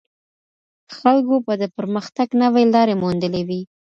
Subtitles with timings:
[0.97, 3.61] خلګو به د پرمختګ نوې لارې موندلې وي.